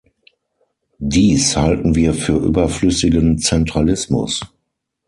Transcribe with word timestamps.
Dies 0.97 1.55
halten 1.55 1.93
wir 1.93 2.15
für 2.15 2.33
überflüssigen 2.35 3.37
Zentralismus. 3.37 4.41